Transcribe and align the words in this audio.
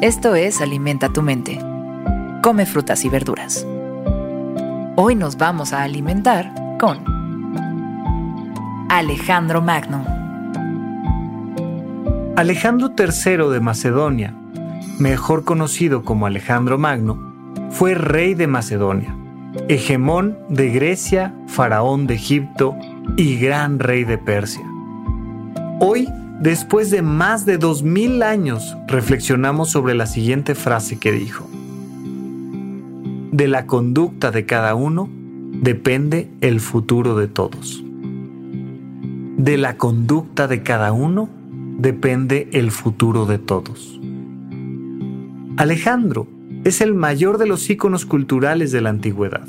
Esto 0.00 0.36
es 0.36 0.60
Alimenta 0.60 1.08
tu 1.08 1.22
mente. 1.22 1.58
Come 2.40 2.66
frutas 2.66 3.04
y 3.04 3.08
verduras. 3.08 3.66
Hoy 4.94 5.16
nos 5.16 5.36
vamos 5.36 5.72
a 5.72 5.82
alimentar 5.82 6.54
con 6.78 7.02
Alejandro 8.88 9.60
Magno. 9.60 10.04
Alejandro 12.36 12.92
III 12.96 13.50
de 13.50 13.58
Macedonia, 13.58 14.36
mejor 15.00 15.42
conocido 15.42 16.04
como 16.04 16.26
Alejandro 16.26 16.78
Magno, 16.78 17.18
fue 17.70 17.94
rey 17.94 18.34
de 18.34 18.46
Macedonia, 18.46 19.16
hegemón 19.66 20.38
de 20.48 20.70
Grecia, 20.70 21.34
faraón 21.48 22.06
de 22.06 22.14
Egipto 22.14 22.76
y 23.16 23.36
gran 23.36 23.80
rey 23.80 24.04
de 24.04 24.16
Persia. 24.16 24.62
Hoy, 25.80 26.08
después 26.40 26.90
de 26.90 27.02
más 27.02 27.46
de 27.46 27.58
dos 27.58 27.82
mil 27.82 28.22
años, 28.22 28.76
reflexionamos 28.86 29.70
sobre 29.70 29.94
la 29.94 30.06
siguiente 30.06 30.54
frase 30.54 30.98
que 30.98 31.12
dijo. 31.12 31.48
De 33.32 33.48
la 33.48 33.66
conducta 33.66 34.30
de 34.30 34.46
cada 34.46 34.74
uno 34.74 35.08
depende 35.62 36.30
el 36.40 36.60
futuro 36.60 37.16
de 37.16 37.28
todos. 37.28 37.82
De 39.36 39.56
la 39.56 39.76
conducta 39.76 40.48
de 40.48 40.62
cada 40.62 40.92
uno 40.92 41.28
depende 41.78 42.48
el 42.52 42.70
futuro 42.70 43.26
de 43.26 43.38
todos. 43.38 44.00
Alejandro 45.56 46.26
es 46.64 46.80
el 46.80 46.94
mayor 46.94 47.38
de 47.38 47.46
los 47.46 47.68
íconos 47.70 48.06
culturales 48.06 48.72
de 48.72 48.80
la 48.80 48.90
antigüedad, 48.90 49.46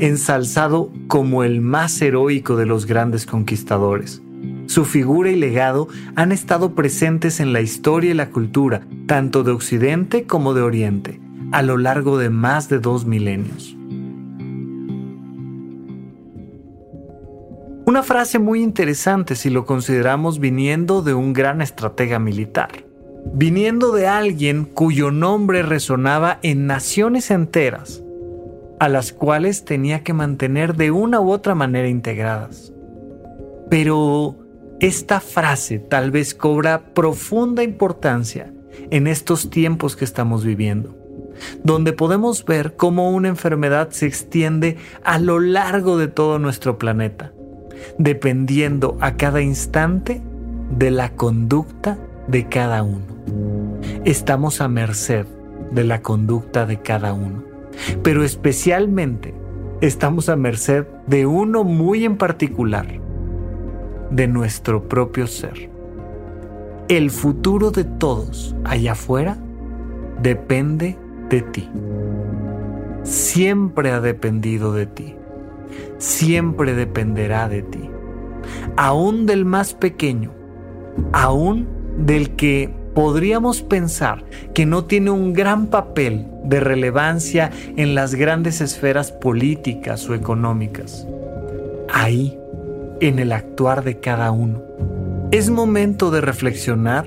ensalzado 0.00 0.92
como 1.08 1.44
el 1.44 1.60
más 1.60 2.00
heroico 2.00 2.56
de 2.56 2.66
los 2.66 2.86
grandes 2.86 3.26
conquistadores. 3.26 4.22
Su 4.66 4.84
figura 4.84 5.30
y 5.30 5.36
legado 5.36 5.88
han 6.16 6.32
estado 6.32 6.74
presentes 6.74 7.40
en 7.40 7.52
la 7.52 7.60
historia 7.60 8.10
y 8.10 8.14
la 8.14 8.30
cultura, 8.30 8.82
tanto 9.06 9.42
de 9.42 9.52
Occidente 9.52 10.24
como 10.24 10.54
de 10.54 10.62
Oriente, 10.62 11.20
a 11.52 11.62
lo 11.62 11.76
largo 11.76 12.18
de 12.18 12.30
más 12.30 12.68
de 12.68 12.78
dos 12.78 13.04
milenios. 13.04 13.76
Una 17.86 18.02
frase 18.02 18.38
muy 18.38 18.62
interesante 18.62 19.34
si 19.36 19.50
lo 19.50 19.66
consideramos 19.66 20.40
viniendo 20.40 21.02
de 21.02 21.12
un 21.12 21.34
gran 21.34 21.60
estratega 21.60 22.18
militar, 22.18 22.70
viniendo 23.34 23.92
de 23.92 24.06
alguien 24.06 24.64
cuyo 24.64 25.10
nombre 25.10 25.62
resonaba 25.62 26.38
en 26.42 26.66
naciones 26.66 27.30
enteras, 27.30 28.02
a 28.80 28.88
las 28.88 29.12
cuales 29.12 29.66
tenía 29.66 30.02
que 30.02 30.14
mantener 30.14 30.74
de 30.74 30.90
una 30.90 31.20
u 31.20 31.30
otra 31.30 31.54
manera 31.54 31.88
integradas. 31.88 32.72
Pero 33.68 34.36
esta 34.80 35.20
frase 35.20 35.78
tal 35.78 36.10
vez 36.10 36.34
cobra 36.34 36.94
profunda 36.94 37.62
importancia 37.62 38.52
en 38.90 39.06
estos 39.06 39.50
tiempos 39.50 39.96
que 39.96 40.04
estamos 40.04 40.44
viviendo, 40.44 40.96
donde 41.62 41.92
podemos 41.92 42.44
ver 42.44 42.76
cómo 42.76 43.10
una 43.10 43.28
enfermedad 43.28 43.90
se 43.90 44.06
extiende 44.06 44.76
a 45.04 45.18
lo 45.18 45.40
largo 45.40 45.96
de 45.96 46.08
todo 46.08 46.38
nuestro 46.38 46.78
planeta 46.78 47.32
dependiendo 47.98 48.96
a 49.00 49.16
cada 49.16 49.40
instante 49.40 50.22
de 50.70 50.90
la 50.90 51.10
conducta 51.10 51.98
de 52.28 52.48
cada 52.48 52.82
uno. 52.82 53.06
Estamos 54.04 54.60
a 54.60 54.68
merced 54.68 55.26
de 55.72 55.84
la 55.84 56.02
conducta 56.02 56.66
de 56.66 56.80
cada 56.80 57.12
uno, 57.12 57.42
pero 58.02 58.24
especialmente 58.24 59.34
estamos 59.80 60.28
a 60.28 60.36
merced 60.36 60.86
de 61.06 61.26
uno 61.26 61.64
muy 61.64 62.04
en 62.04 62.16
particular, 62.16 62.86
de 64.14 64.28
nuestro 64.28 64.88
propio 64.88 65.26
ser. 65.26 65.70
El 66.88 67.10
futuro 67.10 67.70
de 67.70 67.84
todos 67.84 68.54
allá 68.64 68.92
afuera 68.92 69.36
depende 70.22 70.98
de 71.28 71.42
ti. 71.42 71.70
Siempre 73.02 73.90
ha 73.90 74.00
dependido 74.00 74.72
de 74.72 74.86
ti 74.86 75.16
siempre 75.98 76.74
dependerá 76.74 77.48
de 77.48 77.62
ti, 77.62 77.90
aún 78.76 79.26
del 79.26 79.44
más 79.44 79.74
pequeño, 79.74 80.32
aún 81.12 81.66
del 81.98 82.36
que 82.36 82.74
podríamos 82.94 83.62
pensar 83.62 84.24
que 84.54 84.66
no 84.66 84.84
tiene 84.84 85.10
un 85.10 85.32
gran 85.32 85.66
papel 85.68 86.26
de 86.44 86.60
relevancia 86.60 87.50
en 87.76 87.94
las 87.94 88.14
grandes 88.14 88.60
esferas 88.60 89.10
políticas 89.10 90.08
o 90.08 90.14
económicas. 90.14 91.06
Ahí, 91.92 92.38
en 93.06 93.18
el 93.18 93.32
actuar 93.32 93.84
de 93.84 94.00
cada 94.00 94.30
uno, 94.30 94.62
es 95.30 95.50
momento 95.50 96.10
de 96.10 96.20
reflexionar 96.20 97.06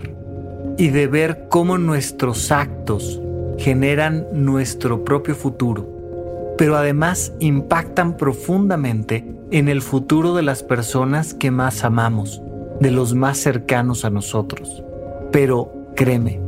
y 0.77 0.89
de 0.89 1.07
ver 1.07 1.47
cómo 1.49 1.77
nuestros 1.77 2.51
actos 2.51 3.21
generan 3.57 4.27
nuestro 4.33 5.03
propio 5.03 5.35
futuro 5.35 5.97
pero 6.57 6.75
además 6.75 7.33
impactan 7.39 8.17
profundamente 8.17 9.25
en 9.51 9.69
el 9.69 9.81
futuro 9.81 10.35
de 10.35 10.41
las 10.41 10.63
personas 10.63 11.33
que 11.33 11.51
más 11.51 11.83
amamos, 11.83 12.41
de 12.79 12.91
los 12.91 13.13
más 13.13 13.37
cercanos 13.37 14.03
a 14.03 14.09
nosotros. 14.09 14.83
Pero 15.31 15.71
créeme, 15.95 16.41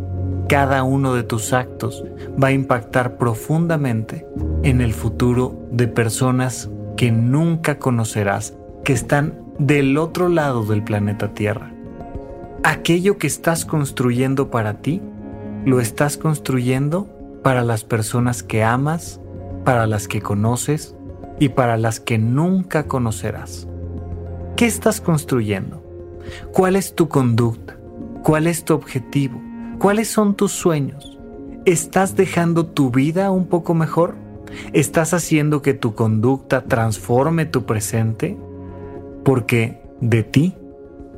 cada 0.47 0.83
uno 0.83 1.13
de 1.13 1.23
tus 1.23 1.53
actos 1.53 2.03
va 2.41 2.47
a 2.47 2.53
impactar 2.53 3.17
profundamente 3.17 4.25
en 4.63 4.81
el 4.81 4.93
futuro 4.93 5.55
de 5.71 5.87
personas 5.87 6.69
que 6.97 7.11
nunca 7.11 7.77
conocerás, 7.77 8.55
que 8.83 8.93
están 8.93 9.33
del 9.57 9.97
otro 9.97 10.29
lado 10.29 10.65
del 10.65 10.83
planeta 10.83 11.33
Tierra. 11.33 11.71
Aquello 12.63 13.17
que 13.17 13.27
estás 13.27 13.65
construyendo 13.65 14.49
para 14.49 14.81
ti, 14.81 15.01
lo 15.65 15.79
estás 15.79 16.17
construyendo 16.17 17.07
para 17.43 17.63
las 17.63 17.83
personas 17.83 18.43
que 18.43 18.63
amas 18.63 19.19
para 19.63 19.87
las 19.87 20.07
que 20.07 20.21
conoces 20.21 20.95
y 21.39 21.49
para 21.49 21.77
las 21.77 21.99
que 21.99 22.17
nunca 22.17 22.87
conocerás. 22.87 23.67
¿Qué 24.55 24.65
estás 24.65 24.99
construyendo? 24.99 25.83
¿Cuál 26.53 26.75
es 26.75 26.95
tu 26.95 27.07
conducta? 27.07 27.77
¿Cuál 28.23 28.47
es 28.47 28.65
tu 28.65 28.73
objetivo? 28.73 29.41
¿Cuáles 29.79 30.09
son 30.09 30.35
tus 30.35 30.51
sueños? 30.51 31.19
¿Estás 31.65 32.15
dejando 32.15 32.65
tu 32.65 32.91
vida 32.91 33.31
un 33.31 33.45
poco 33.45 33.73
mejor? 33.73 34.15
¿Estás 34.73 35.13
haciendo 35.13 35.61
que 35.61 35.73
tu 35.73 35.93
conducta 35.93 36.63
transforme 36.63 37.45
tu 37.45 37.65
presente? 37.65 38.37
Porque 39.29 39.79
de 40.01 40.23
ti 40.23 40.55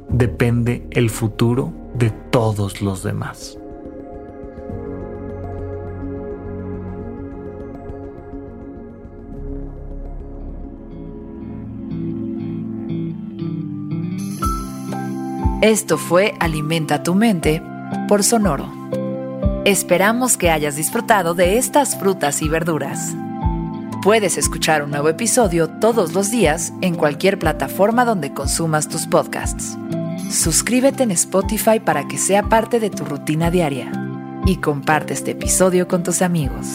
depende 0.09 0.85
el 0.91 1.09
futuro 1.09 1.71
de 1.93 2.09
todos 2.09 2.81
los 2.81 3.03
demás. 3.03 3.57
Esto 15.61 15.97
fue 15.97 16.33
Alimenta 16.41 17.03
tu 17.03 17.15
mente 17.15 17.63
por 18.09 18.23
Sonoro. 18.23 18.69
Esperamos 19.63 20.35
que 20.35 20.49
hayas 20.49 20.75
disfrutado 20.75 21.33
de 21.33 21.57
estas 21.57 21.97
frutas 21.97 22.41
y 22.41 22.49
verduras. 22.49 23.15
Puedes 24.01 24.39
escuchar 24.39 24.83
un 24.83 24.89
nuevo 24.89 25.09
episodio 25.09 25.67
todos 25.69 26.13
los 26.13 26.31
días 26.31 26.73
en 26.81 26.95
cualquier 26.95 27.37
plataforma 27.37 28.03
donde 28.03 28.33
consumas 28.33 28.87
tus 28.87 29.05
podcasts. 29.05 29.77
Suscríbete 30.31 31.03
en 31.03 31.11
Spotify 31.11 31.79
para 31.79 32.07
que 32.07 32.17
sea 32.17 32.49
parte 32.49 32.79
de 32.79 32.89
tu 32.89 33.05
rutina 33.05 33.51
diaria 33.51 33.91
y 34.47 34.55
comparte 34.55 35.13
este 35.13 35.31
episodio 35.31 35.87
con 35.87 36.01
tus 36.01 36.23
amigos. 36.23 36.67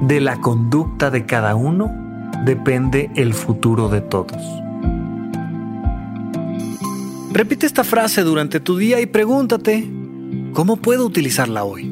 De 0.00 0.20
la 0.20 0.40
conducta 0.40 1.10
de 1.10 1.24
cada 1.24 1.54
uno 1.54 1.88
depende 2.44 3.12
el 3.14 3.34
futuro 3.34 3.88
de 3.88 4.00
todos. 4.00 4.42
Repite 7.30 7.66
esta 7.66 7.84
frase 7.84 8.22
durante 8.22 8.58
tu 8.58 8.76
día 8.76 9.00
y 9.00 9.06
pregúntate, 9.06 9.88
¿Cómo 10.52 10.76
puedo 10.76 11.06
utilizarla 11.06 11.64
hoy? 11.64 11.91